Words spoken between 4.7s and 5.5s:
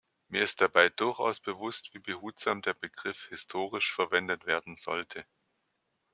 sollte.